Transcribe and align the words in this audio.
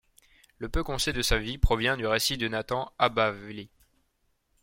Le 0.57 0.67
peu 0.67 0.83
qu'on 0.83 0.97
sait 0.97 1.13
de 1.13 1.21
sa 1.21 1.37
vie 1.37 1.59
provient 1.59 1.95
du 1.95 2.07
récit 2.07 2.35
de 2.35 2.47
Nathan 2.47 2.91
HaBavli. 2.97 3.69